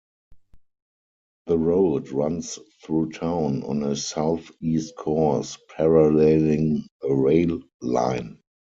The 1.45 1.59
road 1.59 2.09
runs 2.09 2.57
through 2.83 3.11
town 3.11 3.61
on 3.61 3.83
a 3.83 3.95
southeast 3.95 4.95
course, 4.95 5.59
paralleling 5.77 6.87
a 7.03 7.13
rail 7.13 7.61
line. 7.81 8.39